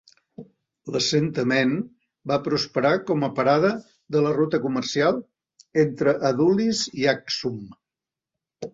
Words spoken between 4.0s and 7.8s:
de la ruta comercial entre Adulis i Aksum.